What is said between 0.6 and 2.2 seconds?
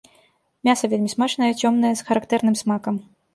Мяса вельмі смачнае, цёмнае, з